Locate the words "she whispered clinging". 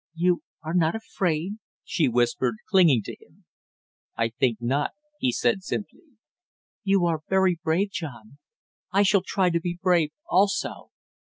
1.83-3.03